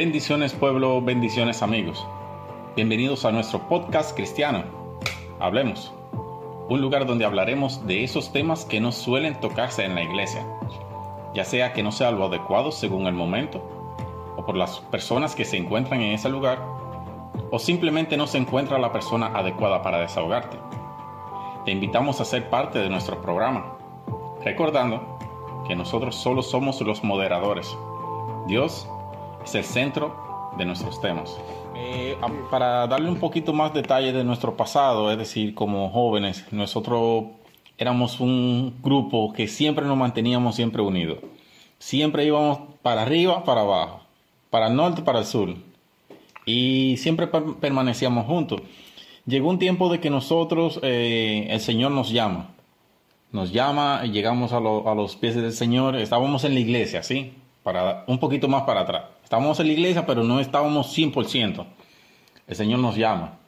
[0.00, 2.06] Bendiciones pueblo, bendiciones amigos.
[2.74, 4.64] Bienvenidos a nuestro podcast cristiano.
[5.38, 5.92] Hablemos.
[6.70, 10.42] Un lugar donde hablaremos de esos temas que no suelen tocarse en la iglesia,
[11.34, 13.62] ya sea que no sea lo adecuado según el momento,
[14.38, 16.64] o por las personas que se encuentran en ese lugar,
[17.50, 20.56] o simplemente no se encuentra la persona adecuada para desahogarte.
[21.66, 23.76] Te invitamos a ser parte de nuestro programa,
[24.42, 25.18] recordando
[25.68, 27.76] que nosotros solo somos los moderadores.
[28.46, 28.88] Dios
[29.44, 31.36] es el centro de nuestros temas.
[31.76, 32.16] Eh,
[32.50, 37.24] para darle un poquito más detalle de nuestro pasado, es decir, como jóvenes, nosotros
[37.78, 41.18] éramos un grupo que siempre nos manteníamos siempre unidos.
[41.78, 44.02] Siempre íbamos para arriba, para abajo,
[44.50, 45.54] para el norte, para el sur.
[46.44, 48.60] Y siempre permanecíamos juntos.
[49.24, 52.50] Llegó un tiempo de que nosotros, eh, el Señor nos llama.
[53.32, 55.96] Nos llama, llegamos a, a los pies del Señor.
[55.96, 57.32] Estábamos en la iglesia, ¿sí?
[57.62, 59.04] Para, un poquito más para atrás.
[59.30, 61.64] Estábamos en la iglesia, pero no estábamos 100%.
[62.48, 63.38] El Señor nos llama.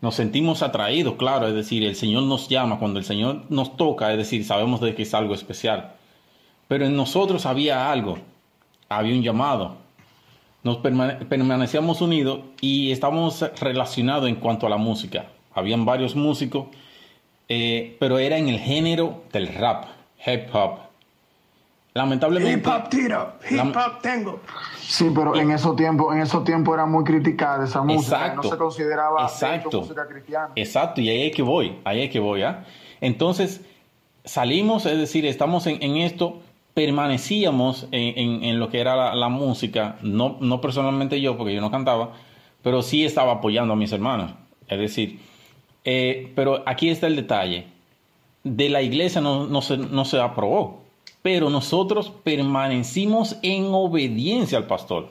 [0.00, 2.80] Nos sentimos atraídos, claro, es decir, el Señor nos llama.
[2.80, 5.92] Cuando el Señor nos toca, es decir, sabemos de que es algo especial.
[6.66, 8.18] Pero en nosotros había algo,
[8.88, 9.76] había un llamado.
[10.64, 15.26] Nos permanecíamos unidos y estábamos relacionados en cuanto a la música.
[15.54, 16.66] Habían varios músicos,
[17.48, 19.84] eh, pero era en el género del rap,
[20.26, 20.89] hip hop.
[21.92, 22.58] Lamentablemente.
[22.58, 24.40] Hip hop tiro, hip hop tengo.
[24.80, 28.16] Sí, pero en esos tiempos, en esos tiempos era muy criticada esa música.
[28.16, 30.50] Exacto, no se consideraba exacto, música cristiana.
[30.54, 32.64] Exacto, y ahí es que voy, ahí es que voy, ¿ah?
[33.00, 33.62] Entonces,
[34.24, 36.40] salimos, es decir, estamos en, esto,
[36.74, 42.12] permanecíamos en, lo que era la, música, no, no personalmente yo, porque yo no cantaba,
[42.62, 44.32] pero sí estaba apoyando a mis hermanos.
[44.68, 45.18] Es decir,
[45.84, 47.66] eh, pero aquí está el detalle.
[48.44, 50.79] De la iglesia no, no, se, no se aprobó
[51.22, 55.08] pero nosotros permanecimos en obediencia al pastor.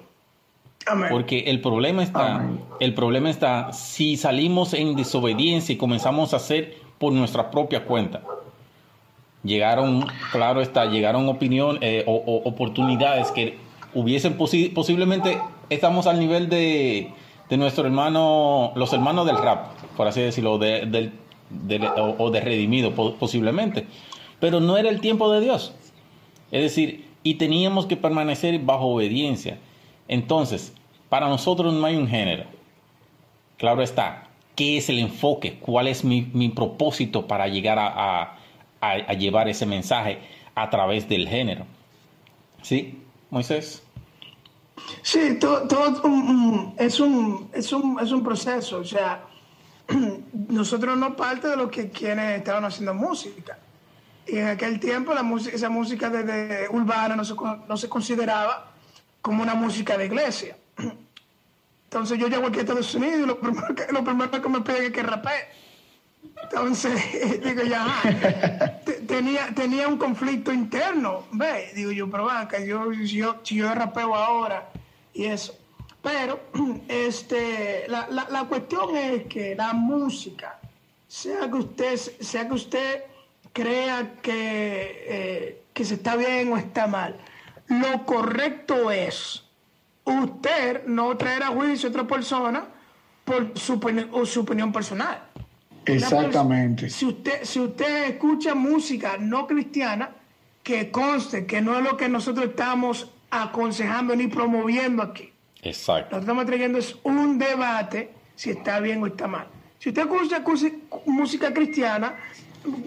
[1.10, 2.50] Porque el problema está,
[2.80, 8.22] el problema está si salimos en desobediencia y comenzamos a hacer por nuestra propia cuenta.
[9.44, 13.58] Llegaron, claro está, llegaron opinión eh, o, oportunidades que
[13.94, 17.12] hubiesen posiblemente estamos al nivel de,
[17.50, 21.12] de, nuestro hermano, los hermanos del rap, por así decirlo, de,
[22.18, 23.86] o de redimido posiblemente.
[24.40, 25.74] Pero no era el tiempo de Dios.
[26.52, 29.60] Es decir, y teníamos que permanecer bajo obediencia.
[30.08, 30.74] Entonces,
[31.10, 32.46] para nosotros no hay un género.
[33.58, 35.60] Claro está, ¿qué es el enfoque?
[35.60, 38.38] ¿Cuál es mi, propósito para llegar a,
[39.18, 40.20] llevar ese mensaje
[40.56, 41.66] a través del género?
[42.62, 43.84] ¿Sí, Moisés?
[45.02, 46.74] Sí, todo, es, un,
[47.54, 48.80] es, un, es un proceso.
[48.80, 49.26] O sea,
[50.50, 53.58] nosotros no parte de lo que quienes estaban haciendo música
[54.32, 57.34] y en aquel tiempo la música, esa música de, urbana no se,
[57.68, 58.72] no se consideraba
[59.22, 60.56] como una música de iglesia.
[61.86, 64.62] Entonces yo llego aquí a Estados Unidos y lo primero que, lo primero que me
[64.62, 65.48] piden es que rapee.
[66.44, 73.40] Entonces, digo ya, tenía, tenía un conflicto interno, ve, digo yo, pero que yo, yo,
[73.44, 74.70] si yo rapeo ahora
[75.14, 75.58] y eso.
[76.02, 76.40] Pero
[76.88, 80.60] este, la, la, la cuestión es que la música,
[81.08, 83.04] sea que usted, sea que usted
[83.54, 87.18] crea que, eh, que se está bien o está mal.
[87.68, 89.44] Lo correcto es
[90.06, 92.66] usted no traer a juicio a otra persona
[93.24, 93.80] por su,
[94.26, 95.24] su opinión personal.
[95.86, 96.90] Exactamente.
[96.90, 100.12] Si usted, si usted escucha música no cristiana,
[100.64, 105.32] que conste que no es lo que nosotros estamos aconsejando ni promoviendo aquí.
[105.62, 106.16] Exacto.
[106.16, 109.48] Lo que estamos trayendo es un debate si está bien o está mal.
[109.80, 110.44] Si usted escucha
[111.06, 112.16] música cristiana,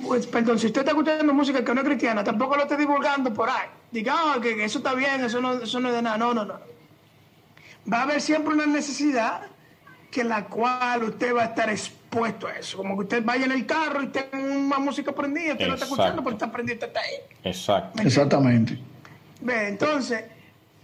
[0.07, 3.33] pues, perdón, si usted está escuchando música que no es cristiana, tampoco lo esté divulgando
[3.33, 3.69] por ahí.
[3.91, 6.19] Diga, ah, que, eso está bien, eso no, eso no es de nada.
[6.19, 6.55] No, no, no.
[7.91, 9.43] Va a haber siempre una necesidad
[10.11, 12.77] que la cual usted va a estar expuesto a eso.
[12.77, 15.87] Como que usted vaya en el carro y tenga una música prendida, usted no está
[15.87, 17.15] escuchando, pero está prendido, está ahí.
[17.45, 18.03] Exacto.
[18.03, 18.79] Exactamente.
[19.41, 20.25] Ve, entonces,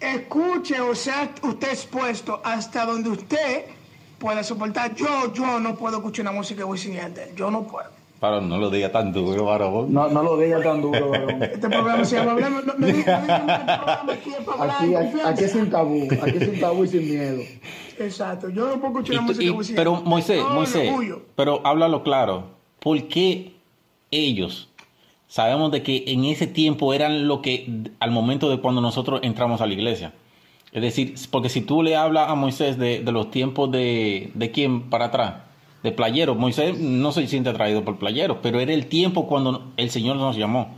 [0.01, 3.67] escuche o sea usted expuesto hasta donde usted
[4.19, 4.95] pueda soportar.
[4.95, 6.99] Yo, yo no puedo escuchar una música de Wisin
[7.37, 7.98] Yo no puedo.
[8.21, 9.93] Pero no lo diga tan duro, varón.
[9.93, 11.43] No, no lo diga tan duro, varón.
[11.43, 12.67] Este programa se llama Hablemos.
[12.67, 16.09] No, no, no, no, aquí aquí, aquí, es sin tabú.
[16.21, 17.43] Aquí es sin tabú y sin miedo.
[17.99, 18.49] Exacto.
[18.51, 20.93] Yo no puedo escuchar música Wisin Pero, Moisés, Moisés,
[21.37, 22.59] pero háblalo claro.
[22.81, 23.55] ¿Por qué
[24.11, 24.69] ellos
[25.29, 29.61] sabemos de que en ese tiempo eran lo que al momento de cuando nosotros entramos
[29.61, 30.13] a la iglesia?
[30.73, 34.51] Es decir, porque si tú le hablas a Moisés de, de los tiempos de, de
[34.51, 35.35] quién para atrás,
[35.83, 36.37] de playeros.
[36.37, 40.37] Moisés no se siente atraído por playeros, pero era el tiempo cuando el Señor nos
[40.37, 40.75] llamó.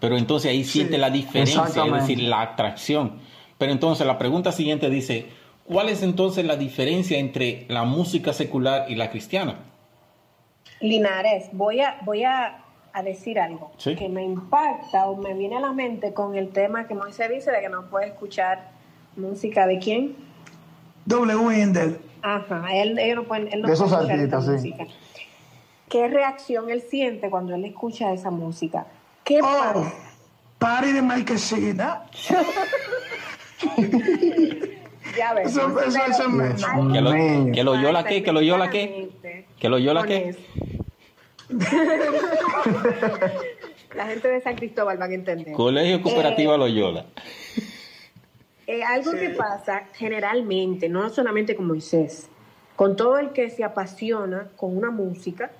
[0.00, 3.18] Pero entonces ahí siente la diferencia, es decir, la atracción.
[3.58, 5.26] Pero entonces la pregunta siguiente dice,
[5.64, 9.56] ¿cuál es entonces la diferencia entre la música secular y la cristiana?
[10.80, 12.64] Linares, voy a, voy a,
[13.04, 16.96] decir algo que me impacta o me viene a la mente con el tema que
[16.96, 18.72] Moisés dice de que no puede escuchar
[19.14, 20.16] música de quién?
[21.06, 21.62] W.
[21.62, 22.00] Endel.
[22.22, 24.50] Ajá, él, él no puede, él no de esos artistas, sí.
[24.50, 24.86] música.
[25.88, 28.86] ¿Qué reacción él siente cuando él escucha esa música?
[29.24, 29.92] ¿Qué oh, pasa?
[30.58, 32.04] Pari de marquesina.
[35.16, 35.48] ya ves.
[35.48, 36.24] Eso, eso, eso,
[36.92, 37.12] ¿Que lo,
[37.52, 38.22] que lo yola qué?
[38.22, 39.10] ¿Que lo yola qué?
[39.58, 40.36] ¿Que lo yola qué?
[43.94, 45.52] La gente de San Cristóbal van a entender.
[45.54, 47.06] Colegio Cooperativa eh, Loyola.
[48.68, 52.28] Eh, algo que pasa generalmente, no solamente con Moisés,
[52.76, 55.50] con todo el que se apasiona con una música,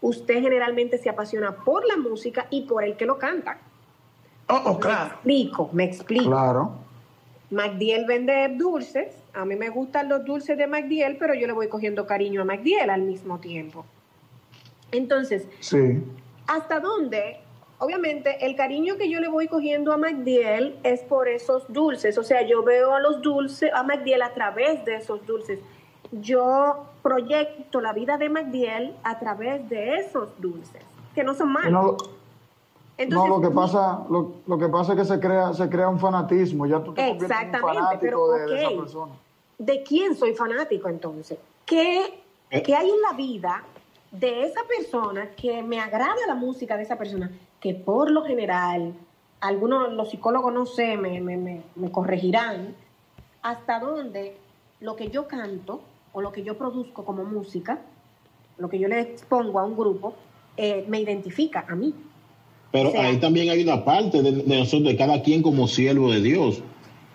[0.00, 3.58] usted generalmente se apasiona por la música y por el que lo canta.
[4.46, 5.10] Oh, oh claro.
[5.24, 6.30] Me explico, me explico.
[6.30, 6.72] Claro.
[7.50, 9.14] MacDiel vende dulces.
[9.34, 12.44] A mí me gustan los dulces de MacDiel, pero yo le voy cogiendo cariño a
[12.46, 13.84] MacDiel al mismo tiempo.
[14.90, 16.02] Entonces, sí.
[16.46, 17.40] ¿hasta dónde
[17.78, 22.22] obviamente el cariño que yo le voy cogiendo a MacDiel es por esos dulces, o
[22.22, 25.60] sea, yo veo a los dulces, a MacDiel a través de esos dulces.
[26.10, 30.82] Yo proyecto la vida de MacDiel a través de esos dulces,
[31.14, 31.96] que no son malos.
[33.08, 36.66] No, lo que pasa, lo, que pasa es que se crea, se crea un fanatismo,
[36.66, 39.12] ya tú te Exactamente, fanático pero de, esa persona.
[39.56, 41.38] ¿De quién soy fanático entonces?
[41.64, 42.62] ¿Qué, eh.
[42.62, 43.62] ¿Qué hay en la vida
[44.10, 47.30] de esa persona que me agrada la música de esa persona?
[47.60, 48.94] Que por lo general,
[49.40, 52.74] algunos, los psicólogos no sé, me, me, me, corregirán,
[53.42, 54.36] hasta dónde
[54.80, 55.80] lo que yo canto
[56.12, 57.80] o lo que yo produzco como música,
[58.58, 60.14] lo que yo le expongo a un grupo,
[60.56, 61.94] eh, me identifica a mí.
[62.70, 66.62] Pero ahí también hay una parte de, nosotros, de cada quien como siervo de Dios.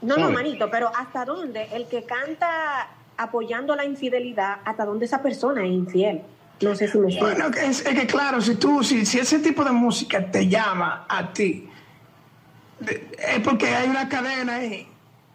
[0.02, 5.22] No, no, manito, pero hasta dónde el que canta apoyando la infidelidad, hasta dónde esa
[5.22, 6.22] persona es infiel.
[6.62, 9.72] No sé si me Bueno, es, que claro, si tú, si, si ese tipo de
[9.72, 11.70] música te llama a ti,
[12.80, 14.88] es porque hay una cadena ahí.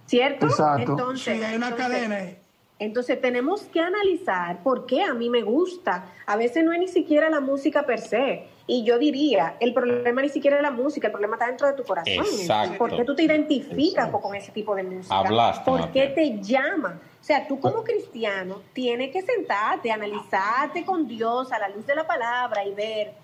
[0.06, 0.47] ¿Cierto?
[0.47, 0.93] Exacto.
[0.93, 2.38] Entonces, sí, hay una cadena ahí.
[2.79, 6.12] Entonces tenemos que analizar por qué a mí me gusta.
[6.26, 8.47] A veces no es ni siquiera la música per se.
[8.70, 11.73] Y yo diría, el problema ni siquiera es la música, el problema está dentro de
[11.73, 12.12] tu corazón.
[12.12, 12.76] Exacto.
[12.76, 15.19] ¿Por qué tú te identificas con ese tipo de música?
[15.19, 17.00] Hablaste, ¿Por qué te llama?
[17.19, 21.94] O sea, tú como cristiano tienes que sentarte, analizarte con Dios a la luz de
[21.94, 23.15] la palabra y ver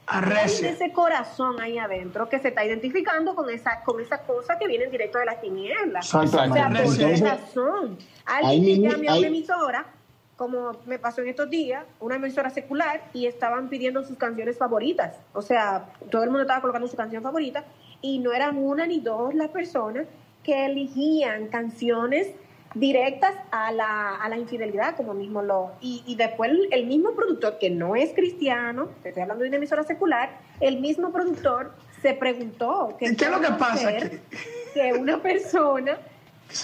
[0.45, 4.91] ese corazón ahí adentro que se está identificando con esa, con esa cosa que vienen
[4.91, 6.13] directo de las tinieblas.
[6.15, 7.99] O sea, por qué razón.
[8.25, 9.87] Alguien que llame a una emisora
[10.37, 15.17] como me pasó en estos días, una emisora secular y estaban pidiendo sus canciones favoritas.
[15.33, 17.65] O sea, todo el mundo estaba colocando su canción favorita
[18.01, 20.07] y no eran una ni dos las personas
[20.43, 22.29] que elegían canciones
[22.75, 25.73] directas a la, a la infidelidad, como mismo lo...
[25.81, 29.59] Y, y después el, mismo productor, que no es cristiano, te estoy hablando de una
[29.59, 31.73] emisora secular, el mismo productor
[32.03, 32.97] se preguntó...
[32.99, 33.93] Que ¿Qué es lo que pasa?
[34.75, 35.99] Que una persona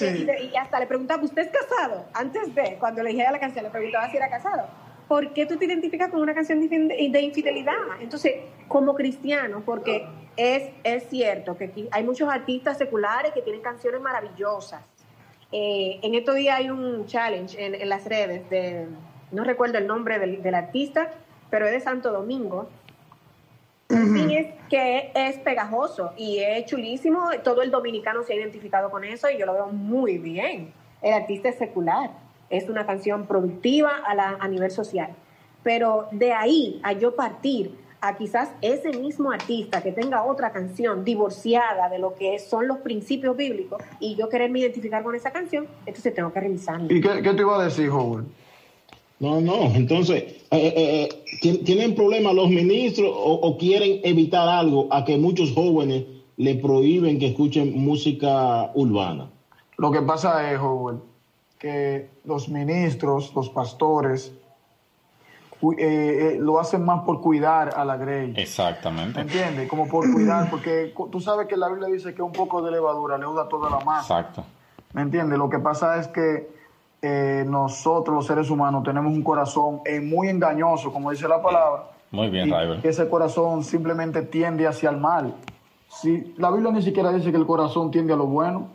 [0.01, 2.07] y, hasta le preguntaba, ¿usted es casado?
[2.15, 4.69] Antes de, cuando le dije la canción, le preguntaba si era casado.
[5.09, 7.75] ¿Por qué tú te identificas con una canción de infidelidad?
[8.01, 8.35] Entonces,
[8.69, 10.07] como cristiano, porque
[10.37, 14.83] es, es cierto que hay muchos artistas seculares que tienen canciones maravillosas.
[15.53, 18.87] Eh, en estos días hay un challenge en, las redes de,
[19.33, 21.11] no recuerdo el nombre del artista,
[21.51, 22.71] pero es de Santo Domingo,
[23.91, 27.29] es que es pegajoso y es chulísimo.
[27.43, 30.73] Todo el dominicano se ha identificado con eso y yo lo veo muy bien.
[31.03, 32.11] El artista es secular,
[32.51, 35.11] es una canción productiva a, la, a nivel social.
[35.63, 41.05] Pero de ahí a yo partir a quizás ese mismo artista que tenga otra canción
[41.05, 45.67] divorciada de lo que son los principios bíblicos y yo quererme identificar con esa canción,
[45.85, 46.87] entonces tengo que revisarlo.
[46.95, 48.33] ¿Y qué, qué te iba a decir, joven?
[49.21, 51.09] No, no, entonces, eh, eh,
[51.43, 56.05] eh ¿tienen problemas los ministros o, quieren evitar algo a que muchos jóvenes
[56.39, 59.31] le prohíben que escuchen música urbana?
[59.77, 61.01] Lo que pasa es, Howard,
[61.59, 64.33] que los ministros, los pastores,
[65.63, 68.33] eh, eh, lo hacen más por cuidar a la grey.
[68.37, 69.17] Exactamente.
[69.17, 69.69] ¿Me entiendes?
[69.69, 73.19] Como por cuidar, porque tú sabes que la Biblia dice que un poco de levadura
[73.19, 74.21] leuda toda la masa.
[74.21, 74.45] Exacto.
[74.95, 75.39] ¿Me entiendes?
[75.39, 76.60] Lo que pasa es que
[77.03, 81.85] eh, nosotros, los seres humanos, tenemos un corazón muy engañoso, como dice la palabra.
[82.11, 82.53] Muy bien,
[82.83, 85.35] y ese corazón simplemente tiende hacia el mal.
[85.89, 88.69] Si, la Biblia ni siquiera dice que el corazón tiende a lo bueno.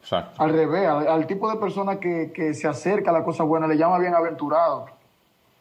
[0.00, 0.42] Exacto.
[0.42, 3.76] Al revés, al, tipo de persona que, que, se acerca a la cosa buena le
[3.76, 4.86] llama bienaventurado.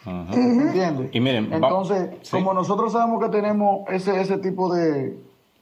[0.06, 1.10] ¿Me entiendes?
[1.14, 5.18] Y miren, Entonces, como nosotros sabemos que tenemos ese, ese tipo de,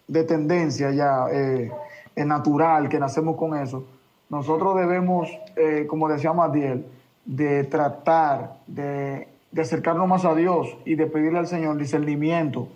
[0.08, 1.72] de tendencia ya eh,
[2.16, 3.86] natural, que nacemos con eso,
[4.34, 6.86] nosotros debemos, eh, como decía Matiel,
[7.24, 12.68] de tratar de, de, acercarnos más a Dios y de pedirle al Señor discernimiento.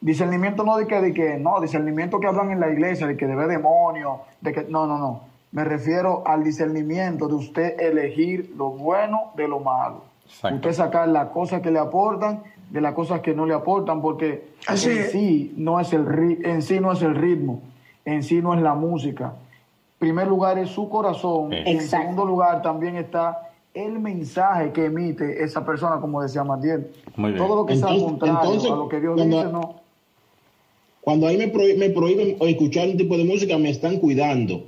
[0.00, 3.26] Discernimiento no de que, de que, no, discernimiento que hablan en la iglesia, de que
[3.26, 5.20] debe demonio, de que, no, no, no.
[5.52, 10.04] Me refiero al discernimiento de usted elegir lo bueno de lo malo.
[10.42, 14.54] Usted sacar las cosas que le aportan de las cosas que no le aportan, porque
[14.66, 17.60] en sí no es el en sí no es el ritmo,
[18.06, 19.34] en sí no es la música.
[20.02, 25.44] En primer lugar es su corazón, en segundo lugar también está el mensaje que emite
[25.44, 26.88] esa persona, como decía Matiel.
[27.36, 29.76] Todo lo que sea contrario a lo que Dios dice, no.
[31.02, 34.64] Cuando ahí me, me prohíben escuchar un tipo de música, me están cuidando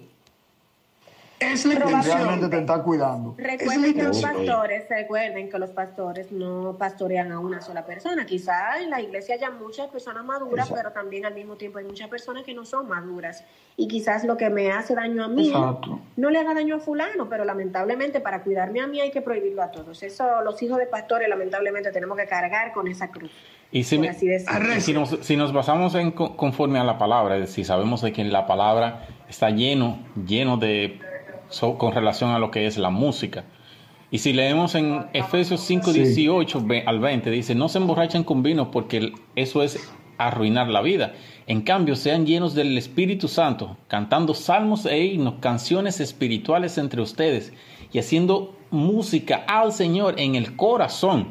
[1.40, 3.34] es la Realmente te está cuidando.
[3.36, 8.24] Recuerden que los pastores, recuerden que los pastores no pastorean a una sola persona.
[8.26, 12.08] Quizá en la iglesia haya muchas personas maduras, pero también al mismo tiempo hay muchas
[12.08, 13.44] personas que no son maduras.
[13.76, 15.52] Y quizás lo que me hace daño a mí
[16.16, 19.62] no le haga daño a fulano, pero lamentablemente para cuidarme a mí hay que prohibirlo
[19.62, 20.02] a todos.
[20.02, 23.32] Eso los hijos de pastores lamentablemente tenemos que cargar con esa cruz.
[23.72, 28.12] Y si, nos, si nos basamos en conforme a la palabra, es decir, sabemos de
[28.12, 31.00] que la palabra está lleno, lleno de
[31.60, 33.44] con relación a lo que es la música.
[34.10, 38.70] Y si leemos en Efesios 5, 18 al 20, dice, no se emborrachen con vino
[38.70, 41.14] porque eso es arruinar la vida.
[41.46, 47.52] En cambio, sean llenos del Espíritu Santo, cantando salmos e himnos, canciones espirituales entre ustedes
[47.92, 51.28] y haciendo música al Señor en el corazón.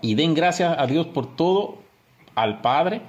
[0.00, 1.78] Y den gracias a Dios por todo
[2.34, 3.02] al Padre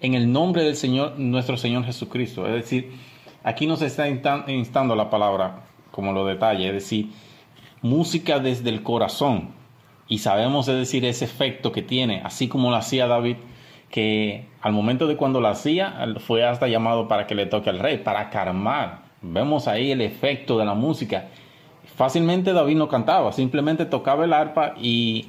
[0.00, 2.46] en el nombre del Señor, nuestro Señor Jesucristo.
[2.46, 2.92] Es decir,
[3.42, 7.10] aquí nos está instando la palabra como lo detalla, es decir,
[7.80, 9.50] música desde el corazón.
[10.08, 13.36] Y sabemos, es decir, ese efecto que tiene, así como lo hacía David,
[13.90, 17.78] que al momento de cuando lo hacía, fue hasta llamado para que le toque al
[17.78, 19.02] rey, para calmar.
[19.22, 21.28] Vemos ahí el efecto de la música.
[21.94, 25.28] Fácilmente David no cantaba, simplemente tocaba el arpa y,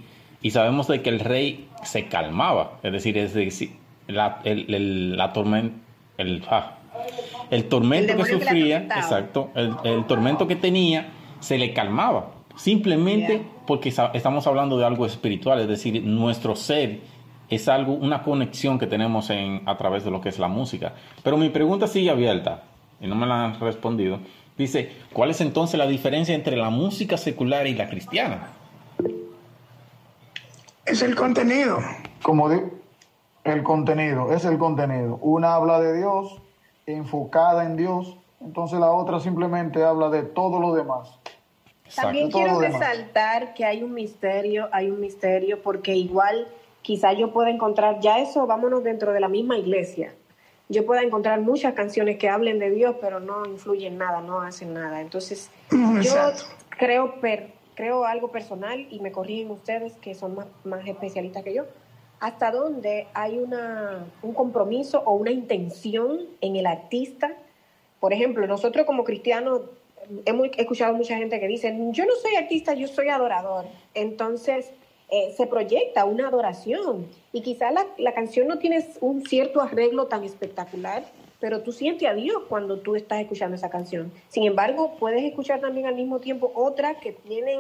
[0.50, 2.80] sabemos de que el rey se calmaba.
[2.82, 3.74] Es decir, es decir
[4.08, 5.76] la, el, la tormenta,
[6.18, 6.72] el, ah,
[7.56, 11.08] el tormento que sufría, exacto, el, tormento que tenía,
[11.40, 12.32] se le calmaba.
[12.58, 17.00] Simplemente porque estamos hablando de algo espiritual, es decir, nuestro ser
[17.50, 20.94] es algo, una conexión que tenemos en, a través de lo que es la música.
[21.24, 22.64] Pero mi pregunta sigue abierta,
[23.00, 24.20] y no me la han respondido.
[24.58, 28.50] Dice, ¿cuál es entonces la diferencia entre la música secular y la cristiana?
[30.86, 31.80] Es el contenido.
[32.22, 32.64] Como de,
[33.46, 35.20] el contenido, es el contenido.
[35.22, 36.42] Una habla de Dios
[36.86, 41.20] enfocada en Dios, entonces la otra simplemente habla de todo lo demás.
[41.96, 46.48] También quiero resaltar que hay un misterio, hay un misterio, porque igual
[46.82, 50.14] quizá yo pueda encontrar, ya eso, vámonos dentro de la misma iglesia,
[50.68, 54.74] yo pueda encontrar muchas canciones que hablen de Dios, pero no influyen nada, no hacen
[54.74, 55.02] nada.
[55.02, 56.32] Entonces, yo
[56.70, 57.16] creo,
[57.76, 61.66] creo algo personal, y me corrigen ustedes que son más, más especialistas que yo,
[62.20, 67.34] hasta dónde hay una, un compromiso o una intención en el artista.
[68.00, 69.62] Por ejemplo, nosotros como cristianos
[70.26, 73.66] hemos escuchado mucha gente que dice, yo no soy artista, yo soy adorador.
[73.94, 74.72] Entonces,
[75.10, 80.08] eh, se proyecta una adoración y quizá la, la canción no tiene un cierto arreglo
[80.08, 81.04] tan espectacular,
[81.40, 84.12] pero tú sientes a Dios cuando tú estás escuchando esa canción.
[84.30, 87.60] Sin embargo, puedes escuchar también al mismo tiempo otras que tienen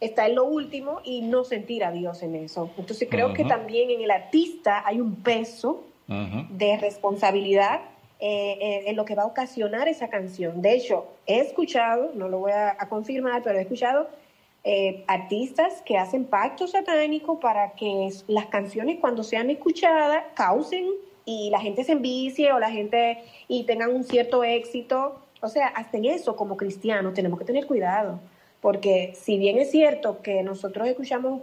[0.00, 2.70] está en lo último y no sentir a Dios en eso.
[2.76, 7.80] Entonces creo que también en el artista hay un peso de responsabilidad
[8.20, 10.62] eh, eh, en lo que va a ocasionar esa canción.
[10.62, 14.08] De hecho, he escuchado, no lo voy a, confirmar, pero he escuchado
[14.64, 20.86] eh, artistas que hacen pactos satánicos para que las canciones cuando sean escuchadas causen
[21.24, 25.20] y la gente se envicie o la gente y tengan un cierto éxito.
[25.42, 28.18] O sea, hasta en eso como cristianos tenemos que tener cuidado
[28.60, 31.42] porque si bien es cierto que nosotros escuchamos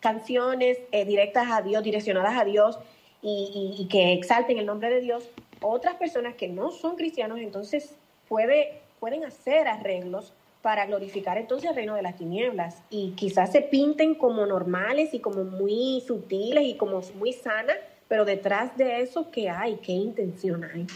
[0.00, 2.78] canciones eh, directas a Dios, direccionadas a Dios
[3.20, 5.28] y, que exalten el nombre de Dios,
[5.60, 7.96] otras personas que no son cristianos, entonces
[8.28, 13.62] puede, pueden hacer arreglos para glorificar entonces el reino de las tinieblas y quizás se
[13.62, 17.76] pinten como normales y como muy sutiles y como muy sanas,
[18.06, 19.76] pero detrás de eso, ¿qué hay?
[19.76, 20.86] ¿Qué intención hay?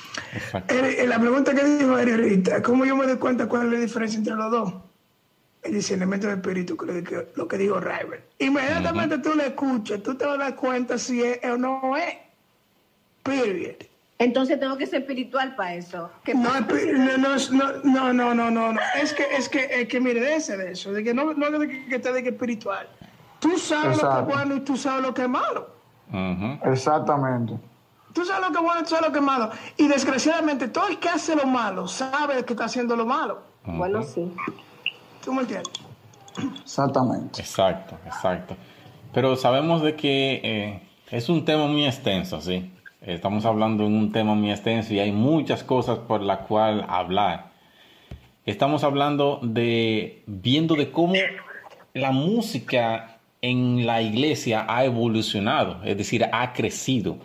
[0.68, 4.18] Eh, la pregunta que dijo ahorita, ¿cómo yo me doy cuenta cuál es la diferencia
[4.18, 4.74] entre los dos?
[5.62, 6.76] El discernimiento del espíritu,
[7.36, 8.24] lo que dijo River.
[8.38, 12.16] Inmediatamente tú le escuchas, tú te vas a dar cuenta si es o no es.
[13.22, 13.76] Period.
[14.18, 16.10] Entonces tengo que ser espiritual para eso.
[16.34, 20.56] No, no, no, no, no, no, Es que, es que, es que mire, de ese
[20.56, 22.88] de eso, de que no, no de que, que te diga espiritual.
[23.40, 25.70] Tú sabes lo que es bueno y tú sabes lo que es malo.
[26.64, 27.54] Exactamente.
[28.12, 29.50] Tú sabes lo que es bueno y tú sabes lo que es malo.
[29.76, 33.42] Y desgraciadamente, todo el que hace lo malo sabe que está haciendo lo malo.
[33.64, 34.32] Bueno, sí.
[35.24, 35.72] ¿Tú me entiendes?
[36.62, 37.40] Exactamente.
[37.40, 38.56] Exacto, exacto.
[39.12, 42.70] Pero sabemos de que eh, es un tema muy extenso, ¿sí?
[43.02, 47.52] Estamos hablando de un tema muy extenso y hay muchas cosas por las cuales hablar.
[48.46, 51.14] Estamos hablando de viendo de cómo
[51.94, 57.18] la música en la iglesia ha evolucionado, es decir, ha crecido,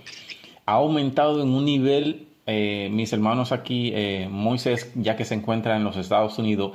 [0.65, 5.77] ha aumentado en un nivel, eh, mis hermanos aquí, eh, Moisés, ya que se encuentra
[5.77, 6.73] en los Estados Unidos,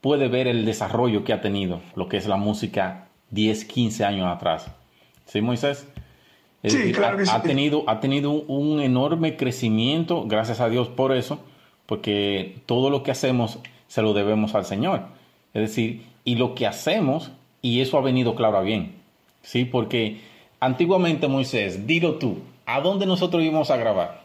[0.00, 4.26] puede ver el desarrollo que ha tenido lo que es la música 10, 15 años
[4.28, 4.70] atrás.
[5.26, 5.86] ¿Sí, Moisés?
[6.64, 11.16] sí, claro que ha, ha, tenido, ha tenido un enorme crecimiento, gracias a Dios por
[11.16, 11.40] eso,
[11.86, 15.02] porque todo lo que hacemos se lo debemos al Señor.
[15.54, 18.94] Es decir, y lo que hacemos, y eso ha venido claro a bien,
[19.42, 19.64] ¿sí?
[19.64, 20.20] Porque
[20.60, 24.22] antiguamente Moisés, dilo tú, ¿a dónde nosotros íbamos a grabar?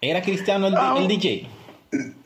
[0.00, 1.46] ¿Era cristiano el, el DJ?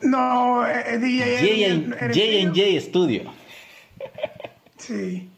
[0.01, 1.87] No, el DJ.
[1.89, 3.33] J&J Studio.
[4.77, 5.29] Sí.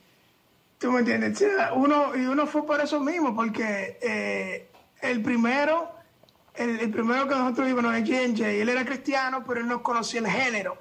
[0.78, 1.44] ¿Tú me entiendes?
[1.76, 4.70] uno, y uno fue por eso mismo, porque eh,
[5.02, 5.92] el primero,
[6.56, 10.28] el, primero que nosotros vimos en J&J, él era cristiano, pero él no conocía el
[10.28, 10.78] género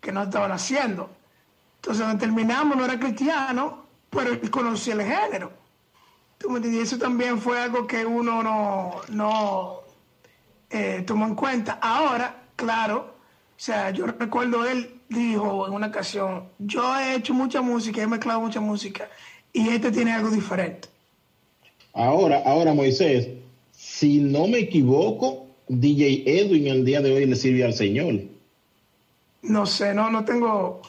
[0.00, 1.10] que nos estaban haciendo.
[1.76, 5.52] Entonces, cuando terminamos, no era cristiano, pero él conocía el género.
[6.38, 6.80] ¿Tú me entiendes?
[6.80, 9.80] Y eso también fue algo que uno no, no
[10.70, 11.78] eh, tomó en cuenta.
[11.82, 13.14] Ahora, claro,
[13.56, 18.06] o sea, yo recuerdo él dijo en una ocasión, yo he hecho mucha música, he
[18.06, 19.08] mezclado mucha música
[19.52, 20.88] y este tiene algo diferente.
[21.94, 23.28] Ahora, ahora Moisés,
[23.72, 28.14] si no me equivoco, DJ Edwin el día de hoy le sirve al Señor.
[29.42, 30.82] No sé, no, no tengo,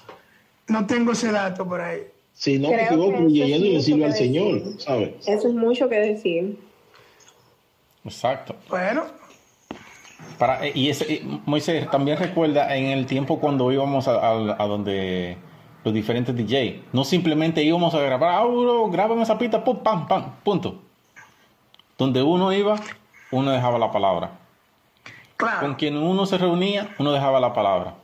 [0.67, 2.01] no tengo ese dato por ahí.
[2.33, 5.11] Si no me equivoco, DJ Edwin le sirve al Señor, ¿sabes?
[5.27, 6.57] Eso es mucho que decir.
[8.03, 8.55] Exacto.
[8.69, 9.18] Bueno,
[10.39, 15.37] para, eh, y ese, Moisés también recuerda en el tiempo cuando íbamos a, donde
[15.83, 20.07] los diferentes DJ, no simplemente íbamos a grabar, ah, bro, grábame esa pista, pum, pam,
[20.07, 20.81] pam, punto.
[21.97, 22.77] Donde uno iba,
[23.31, 24.31] uno dejaba la palabra.
[25.59, 27.95] Con quien uno se reunía, uno dejaba la palabra.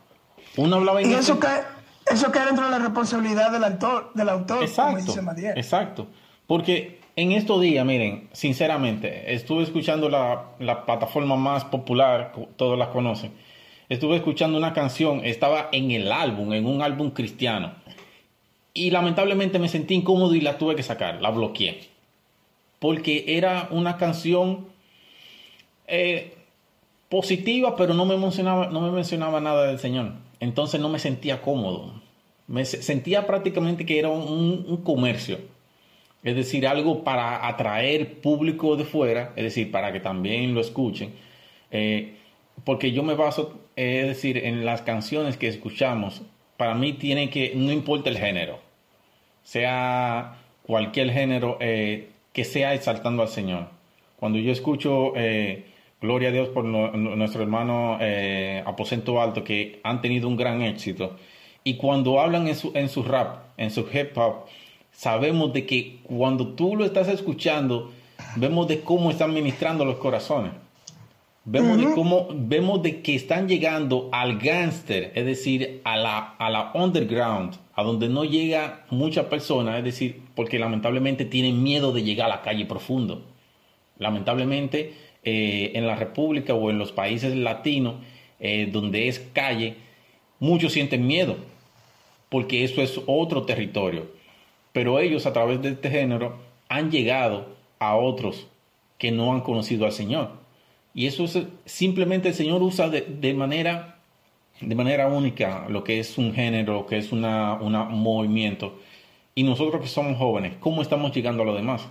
[0.56, 1.62] Uno hablaba en y eso cae,
[2.06, 5.14] eso cae dentro de la responsabilidad del autor, del autor exacto,
[5.54, 6.06] Exacto.
[6.46, 13.32] Porque en estos días, miren, sinceramente, estuve escuchando la, plataforma más popular, todos la conocen.
[13.88, 17.72] Estuve escuchando una canción, estaba en el álbum, en un álbum cristiano.
[18.74, 21.80] Y lamentablemente me sentí incómodo y la tuve que sacar, la bloqueé.
[22.78, 24.66] Porque era una canción
[25.86, 26.36] eh,
[27.08, 30.12] positiva, pero no me, mencionaba, no me mencionaba nada del Señor.
[30.38, 31.94] Entonces no me sentía cómodo.
[32.46, 35.55] Me sentía prácticamente que era un comercio
[36.22, 41.14] es decir, algo para atraer público de fuera, es decir, para que también lo escuchen,
[41.70, 42.16] eh,
[42.64, 46.22] porque yo me baso, eh, es decir, en las canciones que escuchamos,
[46.56, 48.58] para mí tiene que, no importa el género,
[49.42, 53.68] sea cualquier género, eh, que sea exaltando al Señor.
[54.16, 55.12] Cuando yo escucho
[56.00, 57.98] Gloria a Dios por nuestro hermano
[58.64, 61.16] Aposento Alto, que han tenido un gran éxito,
[61.64, 64.46] y cuando hablan en su, en su rap, en su hip hop,
[64.96, 67.92] sabemos de que cuando tú lo estás escuchando,
[68.36, 70.52] vemos de cómo están ministrando los corazones.
[71.44, 76.50] Vemos de cómo, vemos de que están llegando al gangster, es decir, a la, a
[76.50, 82.02] la underground, a donde no llega mucha persona, es decir, porque lamentablemente tienen miedo de
[82.02, 83.22] llegar a la calle profundo.
[83.98, 87.96] Lamentablemente, eh, en la República o en los países latinos,
[88.40, 89.76] eh, donde es calle,
[90.40, 91.36] muchos sienten miedo,
[92.28, 94.15] porque eso es otro territorio
[94.76, 96.36] pero ellos a través de este género
[96.68, 97.46] han llegado
[97.78, 98.46] a otros
[98.98, 100.32] que no han conocido al Señor.
[100.92, 104.00] Y eso es simplemente el Señor usa de, manera,
[104.60, 108.78] de manera única lo que es un género, que es una, un movimiento.
[109.34, 111.88] Y nosotros que somos jóvenes, ¿cómo estamos llegando a lo demás?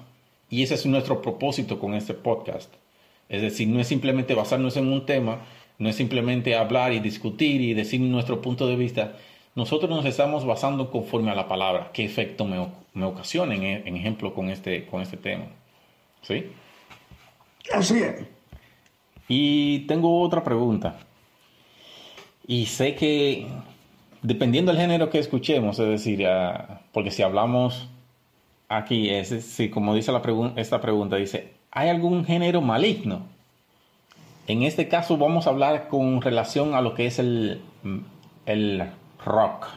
[0.51, 2.71] Y ese es nuestro propósito con este podcast.
[3.29, 5.39] Es decir, no es simplemente basarnos en un tema,
[5.79, 9.15] no es simplemente hablar y discutir y decir nuestro punto de vista.
[9.55, 13.95] Nosotros nos estamos basando conforme a la palabra, qué efecto me, me ocasiona, en, en,
[13.95, 15.45] ejemplo, con este, con este tema.
[16.21, 16.51] ¿Sí?
[17.73, 18.25] Así es.
[19.29, 20.97] Y tengo otra pregunta.
[22.45, 23.47] Y sé que
[24.21, 26.27] dependiendo del género que escuchemos, es decir,
[26.91, 27.87] porque si hablamos
[28.67, 30.21] aquí, es, si, como dice la
[30.57, 33.21] esta pregunta, dice, ¿hay algún género maligno?
[34.47, 37.61] En este caso vamos a hablar con relación a lo que es el,
[38.45, 38.83] el
[39.25, 39.67] rock.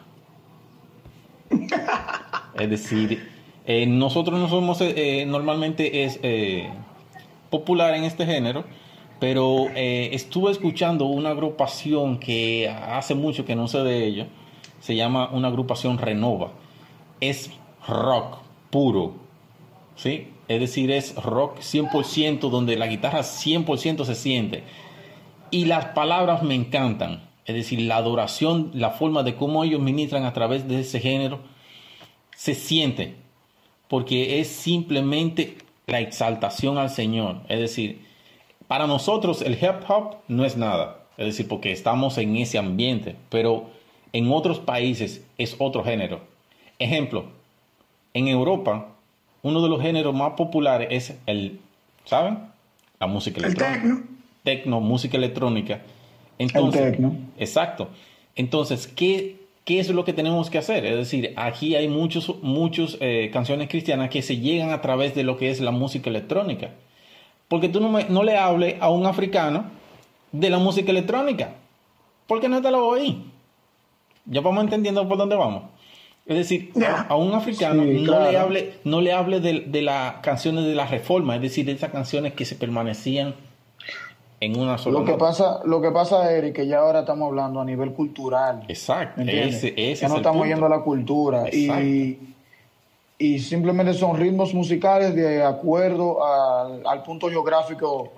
[2.59, 3.29] es decir,
[3.67, 6.71] eh, nosotros no somos, eh, normalmente es eh,
[7.51, 8.65] popular en este género,
[9.21, 14.27] pero estuve escuchando una agrupación que hace mucho que no sé de ello,
[14.81, 16.53] se llama una agrupación Renova.
[17.21, 17.51] Es
[17.89, 18.39] rock
[18.71, 19.15] puro,
[19.97, 20.29] ¿sí?
[20.47, 24.63] Es decir, es rock 100% donde la guitarra 100% se siente.
[25.51, 27.28] Y las palabras me encantan.
[27.49, 31.41] Es decir, la adoración, la forma de cómo ellos ministran a través de ese género,
[32.37, 33.15] se siente.
[33.89, 35.57] Porque es simplemente
[35.87, 37.41] la exaltación al Señor.
[37.49, 38.05] Es decir,
[38.67, 41.07] para nosotros el hip hop no es nada.
[41.17, 43.17] Es decir, porque estamos en ese ambiente.
[43.31, 43.71] Pero
[44.13, 46.21] en otros países es otro género.
[46.79, 47.31] Ejemplo,
[48.13, 48.89] en Europa
[49.41, 51.61] uno de los géneros más populares es el,
[52.05, 52.41] ¿saben?
[53.01, 53.75] La música electrónica.
[53.75, 54.03] El tecno.
[54.45, 55.81] Tecno, música electrónica.
[56.39, 56.99] Entonces.
[57.39, 57.89] Exacto.
[58.35, 60.87] Entonces, ¿qué, ¿qué es lo que tenemos que hacer?
[60.87, 65.25] Es decir, aquí hay muchos, muchos eh, canciones cristianas que se llegan a través de
[65.25, 66.71] lo que es la música electrónica.
[67.49, 69.65] Porque tú no, no le hables a un africano
[70.33, 71.55] de la música electrónica.
[72.27, 73.25] Porque no te lo oí.
[74.27, 75.65] Ya vamos entendiendo por dónde vamos.
[76.29, 76.73] Es decir,
[77.09, 81.37] a un africano no, le hable, no le hable de, las canciones de la reforma,
[81.37, 83.35] es decir, de esas canciones que se permanecían
[84.41, 85.01] en una sola.
[85.01, 88.65] Lo que pasa, lo que pasa, Eric, que ya ahora estamos hablando a nivel cultural.
[88.69, 89.23] Exacto.
[89.23, 92.19] Ese, ya no estamos yendo a la cultura y,
[93.19, 98.13] y simplemente son ritmos musicales de acuerdo al, al punto geográfico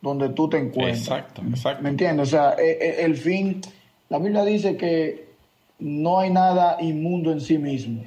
[0.00, 0.98] donde tú te encuentras.
[0.98, 1.82] Exacto, exacto.
[1.82, 2.28] ¿Me entiendes?
[2.28, 3.60] O sea, e, e, el fin,
[4.08, 5.26] la Biblia dice que
[5.80, 8.04] no hay nada inmundo en sí mismo.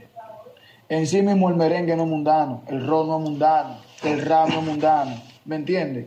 [0.87, 4.49] En sí mismo el merengue no es mundano, el rock no es mundano, el rap
[4.49, 5.28] no es mundano.
[5.49, 6.05] ¿Me entiendes?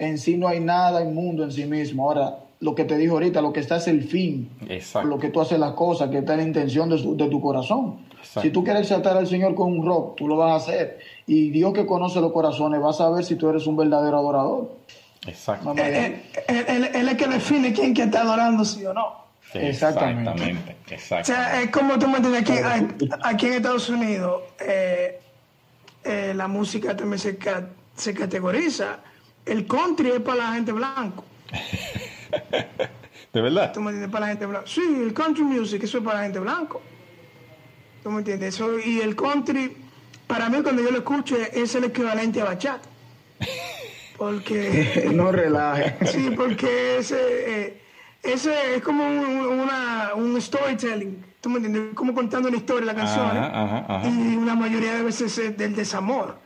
[0.00, 2.08] En sí no hay nada inmundo en sí mismo.
[2.08, 4.50] Ahora, lo que te dijo ahorita, lo que está es el fin.
[4.68, 5.08] Exacto.
[5.08, 8.00] Lo que tú haces las cosas, que está en la intención de, tu corazón.
[8.42, 10.98] Si tú quieres exaltar al Señor con un rock, tú lo vas a hacer.
[11.24, 14.72] Y Dios que conoce los corazones va a saber si tú eres un verdadero adorador.
[15.24, 15.72] Exacto.
[15.76, 19.22] Él, él, es que define quién que está adorando, sí o no.
[19.54, 20.76] Exactamente.
[21.20, 25.20] O sea, es como tú me entiendes, aquí, aquí en Estados Unidos eh,
[26.02, 27.38] eh, la música también se,
[27.96, 29.00] se categoriza.
[29.44, 31.24] El country es para la gente blanco.
[33.32, 33.72] ¿De verdad?
[33.72, 34.12] ¿Tú me entiendes?
[34.12, 34.66] Para la gente blanca.
[34.66, 36.80] Sí, el country music, eso es para la gente blanco.
[38.02, 38.54] ¿Tú me entiendes?
[38.54, 39.76] Eso, y el country,
[40.26, 42.88] para mí cuando yo lo escucho, es el equivalente a bachata.
[44.16, 45.10] Porque...
[45.12, 46.06] no relaje.
[46.06, 47.16] Sí, porque ese...
[47.18, 47.80] Eh,
[48.24, 51.94] ese es como un, una, un storytelling, ¿tú me entiendes?
[51.94, 54.40] Como contando una historia la canción.
[54.40, 56.38] Y la mayoría de veces es del desamor,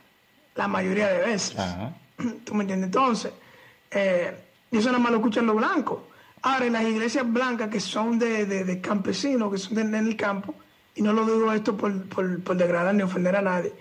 [0.59, 1.55] la mayoría de veces.
[2.43, 2.87] ¿Tú me entiendes?
[2.87, 3.31] Entonces,
[3.89, 4.37] eh,
[4.69, 6.01] eso nada más lo escuchan los blancos.
[6.41, 10.15] Ahora, en las iglesias blancas que son de, de, campesinos, que son de, en el
[10.17, 10.53] campo,
[10.95, 13.73] y no lo digo esto por, por, por degradar ni ofender a nadie,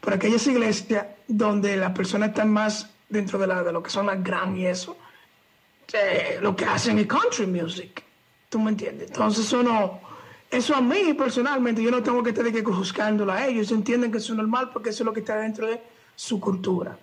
[0.00, 4.06] por aquellas iglesias donde las personas están más dentro de, la, de lo que son
[4.06, 4.96] las gran y eso,
[6.40, 8.02] lo que hacen es country music.
[8.48, 9.08] ¿Tú me entiendes?
[9.08, 10.00] Entonces eso no,
[10.50, 14.18] eso a mí personalmente, yo no tengo que estar que juzgándolo a ellos, entienden que
[14.18, 15.80] eso es normal porque eso es lo que está dentro de
[16.14, 16.96] su cultura.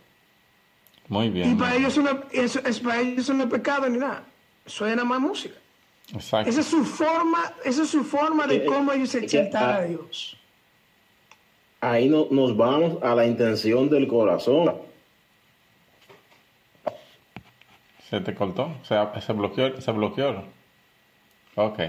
[1.08, 1.52] Muy bien.
[1.52, 4.24] Y para ellos no, eso, es, para ellos no es pecado ni nada,
[4.80, 5.56] nada más música.
[6.14, 6.50] Exacto.
[6.50, 9.82] Esa es su forma, esa es su forma de eh, cómo ellos se exaltan a
[9.82, 10.38] Dios.
[11.80, 14.92] Ahí no, nos vamos a la intención del corazón
[18.12, 18.74] ¿Se te cortó?
[18.84, 19.80] ¿Se, se bloqueó?
[19.80, 20.44] ¿Se bloqueó?
[21.56, 21.80] Ok.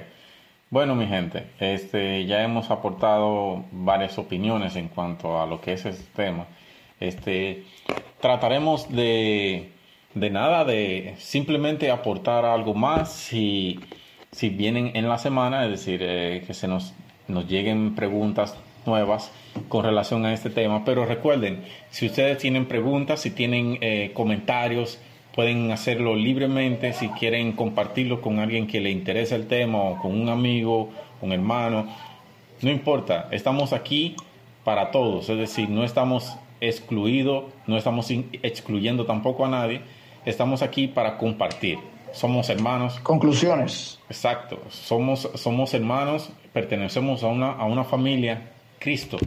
[0.71, 5.85] Bueno, mi gente, este, ya hemos aportado varias opiniones en cuanto a lo que es
[5.85, 6.47] este tema.
[7.03, 7.65] Este,
[8.21, 9.71] trataremos de,
[10.15, 13.81] de nada, de simplemente aportar algo más si,
[14.31, 16.95] si vienen en la semana, es decir, eh, que se nos,
[17.27, 19.33] nos lleguen preguntas nuevas
[19.69, 20.85] con relación a este tema.
[20.85, 25.01] Pero recuerden, si ustedes tienen preguntas, si tienen eh, comentarios,
[25.35, 30.21] pueden hacerlo libremente si quieren compartirlo con alguien que le interese el tema o con
[30.21, 31.89] un amigo, un hermano.
[32.61, 34.15] No importa, estamos aquí
[34.63, 39.83] para todos, es decir, no estamos excluidos, no estamos excluyendo tampoco a nadie,
[40.25, 41.79] estamos aquí para compartir.
[42.13, 43.01] Somos hermanos.
[43.01, 43.99] Conclusiones.
[44.09, 44.59] Exacto.
[44.71, 48.51] Somos, somos hermanos, pertenecemos a una, a una familia.
[48.79, 49.19] Cristo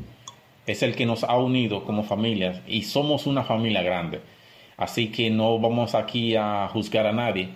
[0.66, 4.22] es el que nos ha unido como familia y somos una familia grande.
[4.78, 7.50] Así que no vamos aquí a juzgar a nadie.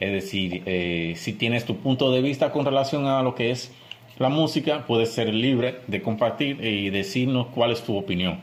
[0.00, 3.72] Es decir, eh, si tienes tu punto de vista con relación a lo que es
[4.18, 8.40] la música, puedes ser libre de compartir y decirnos cuál es tu opinión.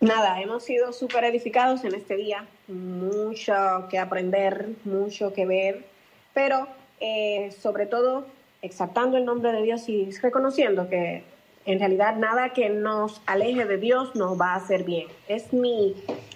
[0.00, 3.52] Nada, hemos sido súper edificados en este día, mucho
[3.90, 5.84] que aprender, mucho que ver,
[6.32, 6.68] pero
[7.00, 8.26] eh, sobre todo
[8.62, 11.24] exaltando el nombre de Dios y reconociendo que
[11.64, 15.08] en realidad nada que nos aleje de Dios nos va a hacer bien.
[15.26, 15.94] Es mi,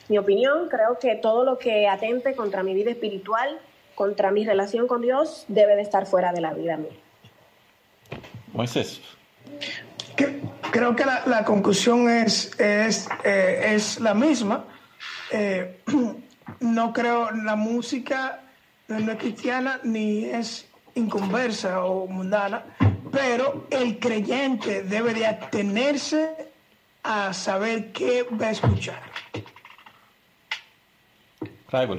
[0.09, 3.61] mi opinión, creo que todo lo que atente contra mi vida espiritual,
[3.95, 6.91] contra mi relación con Dios, debe de estar fuera de la vida mía.
[8.53, 9.01] Moisés
[10.73, 14.65] creo que la, conclusión es, es, eh, es la misma.
[15.31, 15.83] Eh,
[16.61, 18.41] no creo la música
[18.89, 22.65] no es cristiana ni es inconversa o mundana,
[23.11, 26.51] pero el creyente debe de atenerse
[27.03, 29.01] a saber qué va a escuchar.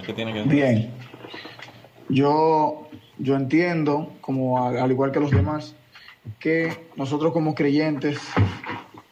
[0.05, 0.53] ¿qué tiene que decir?
[0.53, 0.93] Bien.
[2.09, 5.75] Yo, yo entiendo, como al igual que los demás,
[6.39, 8.19] que nosotros como creyentes,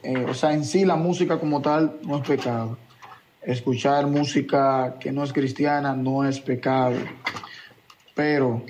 [0.03, 2.77] eh, o sea, en sí la música como tal no es pecado.
[3.41, 6.95] Escuchar música que no es cristiana no es pecado.
[8.13, 8.63] Pero,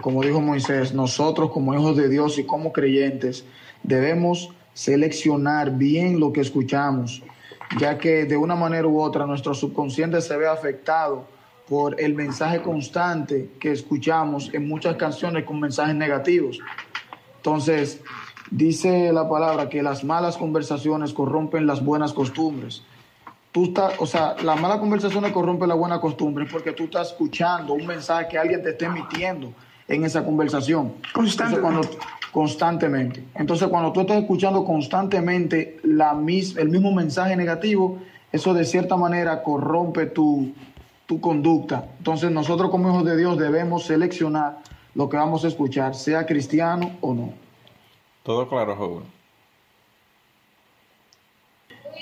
[0.00, 3.44] como dijo Moisés, nosotros como hijos de Dios y como creyentes
[3.82, 7.22] debemos seleccionar bien lo que escuchamos,
[7.78, 11.26] ya que de una manera u otra nuestro subconsciente se ve afectado
[11.68, 16.60] por el mensaje constante que escuchamos en muchas canciones con mensajes negativos.
[17.44, 18.00] Entonces,
[18.50, 22.82] dice la palabra que las malas conversaciones corrompen las buenas costumbres.
[23.52, 27.74] Tú estás, o sea, las malas conversaciones corrompen la buena costumbre porque tú estás escuchando
[27.74, 29.52] un mensaje que alguien te está emitiendo
[29.86, 30.94] en esa conversación.
[31.12, 31.98] Constantemente.
[32.32, 33.24] constantemente.
[33.34, 37.98] Entonces, cuando tú estás escuchando constantemente la el mismo mensaje negativo,
[38.32, 40.54] eso de cierta manera corrompe tu,
[41.04, 41.84] tu conducta.
[41.98, 44.60] Entonces, nosotros como hijos de Dios debemos seleccionar
[44.94, 47.34] lo que vamos a escuchar, sea cristiano o no.
[48.22, 49.14] Todo claro, joven.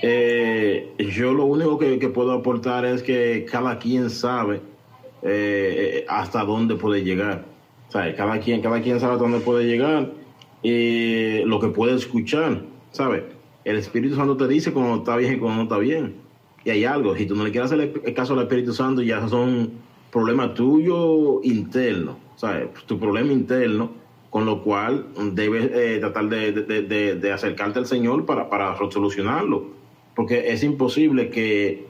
[0.03, 4.61] Eh, yo lo único que, puedo aportar es que cada quien sabe
[5.23, 7.45] eh, hasta dónde puede llegar.
[7.89, 10.11] O sea, cada quien, cada quien sabe hasta dónde puede llegar
[10.63, 13.25] y lo que puede escuchar, ¿sabes?
[13.65, 16.17] El Espíritu Santo te dice cuando está bien y cuando no está bien.
[16.65, 19.29] Y hay algo, si tú no le quieres hacer el caso al Espíritu Santo, ya
[19.29, 19.73] son
[20.13, 22.17] problemas tuyos internos.
[22.87, 23.91] Tu problema interno,
[24.31, 29.65] con lo cual debes eh, tratar de, acercarte al Señor para, para solucionarlo.
[30.15, 31.87] Porque es imposible que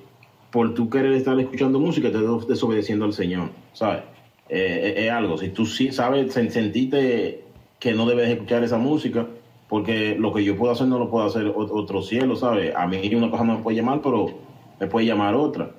[0.50, 4.02] por tú querer estar escuchando música estés desobedeciendo al Señor, ¿sabes?
[4.48, 7.42] Eh, es algo, si tú sí sabes, sentiste
[7.80, 9.26] que no debes escuchar esa música,
[9.68, 12.74] porque lo que yo puedo hacer no lo puede hacer otro cielo, ¿sabes?
[12.76, 14.26] A mí una cosa no me puede llamar, pero
[14.78, 15.70] me puede llamar otra.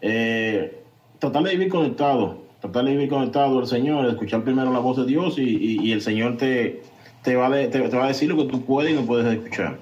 [0.00, 0.81] Eh,
[1.22, 5.04] tratar de vivir conectado tratar de vivir conectado al Señor, escuchar primero la voz de
[5.04, 6.82] Dios y, el Señor te,
[7.22, 9.78] te, va te, va a decir lo que tú puedes y no puedes escuchar.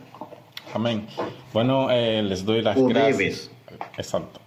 [0.72, 1.06] Amén.
[1.52, 3.50] Bueno, eh, les doy las gracias.
[3.98, 4.40] Exacto.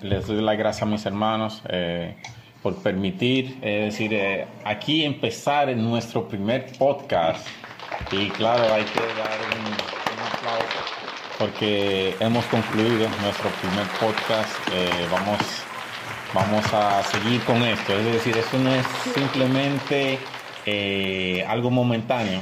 [0.00, 2.16] Les doy las gracias a mis hermanos eh,
[2.62, 7.46] por permitir, es decir, eh, aquí empezar en nuestro primer podcast.
[8.10, 10.80] Y claro, hay que dar un, un aplauso
[11.38, 14.50] porque hemos concluido nuestro primer podcast.
[15.10, 15.38] vamos
[16.34, 17.92] vamos a seguir con esto.
[17.92, 20.18] Es decir, esto no es simplemente
[20.66, 22.40] eh, algo momentáneo.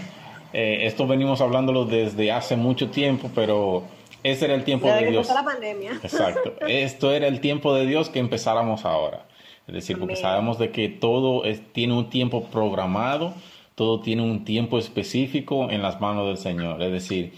[0.53, 3.85] Eh, esto venimos hablándolo desde hace mucho tiempo, pero
[4.23, 5.29] ese era el tiempo de Dios.
[5.29, 5.93] la pandemia.
[6.03, 6.55] Exacto.
[6.67, 9.27] Esto era el tiempo de Dios que empezáramos ahora.
[9.67, 13.35] Es decir, porque sabemos de que todo tiene un tiempo programado,
[13.75, 16.83] todo tiene un tiempo específico en las manos del Señor.
[16.83, 17.35] Es decir,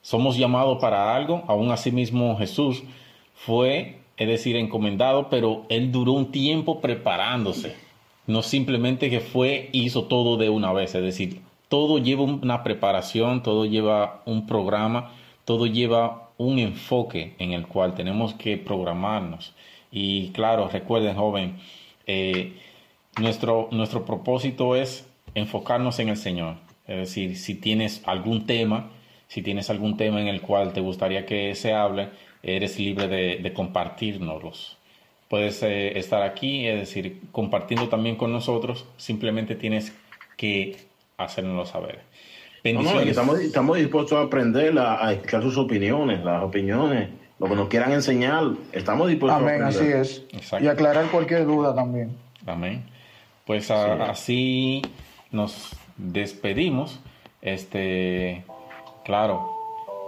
[0.00, 2.84] somos llamados para algo, aún así mismo Jesús
[3.34, 7.74] fue es decir, encomendado, pero él duró un tiempo preparándose.
[8.26, 13.42] No simplemente que fue, hizo todo de una vez, es decir, todo lleva una preparación,
[13.42, 15.12] todo lleva un programa,
[15.44, 19.54] todo lleva un enfoque en el cual tenemos que programarnos.
[19.90, 21.58] Y claro, recuerden, joven,
[22.06, 22.54] eh,
[23.20, 26.56] nuestro, nuestro propósito es enfocarnos en el Señor.
[26.86, 28.90] Es decir, si tienes algún tema,
[29.28, 32.10] si tienes algún tema en el cual te gustaría que se hable,
[32.46, 34.78] eres libre de, de compartirnos.
[35.28, 39.92] Puedes eh, estar aquí, es decir, compartiendo también con nosotros, simplemente tienes
[40.36, 40.76] que
[41.18, 42.00] hacernoslo saber.
[42.62, 47.92] estamos, estamos, dispuestos a aprender, a, escuchar sus opiniones, las opiniones lo que nos quieran
[47.92, 50.24] enseñar, estamos dispuestos Amén, a así es.
[50.60, 52.16] Y aclarar cualquier duda también.
[52.46, 52.84] Amén.
[53.44, 54.80] Pues así
[55.30, 57.00] nos despedimos.
[57.42, 58.42] Este,
[59.04, 59.55] claro,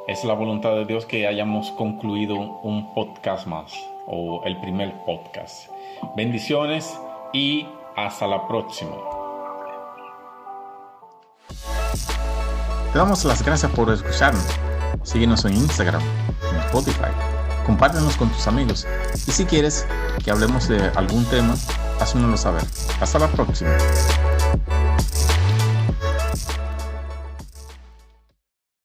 [0.09, 3.73] es la voluntad de Dios que hayamos concluido un podcast más
[4.07, 5.69] o el primer podcast.
[6.17, 6.99] Bendiciones
[7.35, 8.97] y hasta la próxima.
[12.91, 14.47] Te damos las gracias por escucharnos.
[15.03, 16.03] Síguenos en Instagram,
[16.53, 17.13] en Spotify.
[17.67, 18.89] Compártenos con tus amigos.
[19.27, 19.87] Y si quieres
[20.25, 21.53] que hablemos de algún tema,
[22.01, 22.63] haznoslo saber.
[22.99, 23.77] Hasta la próxima.